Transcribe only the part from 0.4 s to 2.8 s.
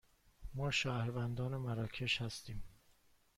ما شهروندان مراکش هستیم.